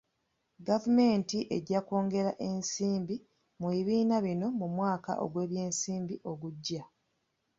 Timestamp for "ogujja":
6.31-6.83